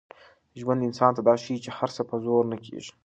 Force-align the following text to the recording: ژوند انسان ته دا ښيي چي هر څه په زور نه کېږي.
ژوند 0.59 0.85
انسان 0.87 1.11
ته 1.15 1.21
دا 1.27 1.33
ښيي 1.43 1.57
چي 1.63 1.69
هر 1.77 1.89
څه 1.95 2.01
په 2.09 2.15
زور 2.23 2.43
نه 2.51 2.57
کېږي. 2.65 2.91